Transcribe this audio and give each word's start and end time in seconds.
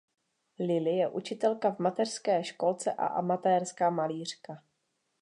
Lily 0.59 0.97
je 0.97 1.09
učitelka 1.09 1.71
v 1.71 1.79
mateřské 1.79 2.43
školce 2.43 2.93
a 2.93 3.05
amatérská 3.05 3.89
malířka. 3.89 4.63